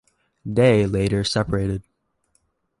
[0.45, 1.83] They later separated.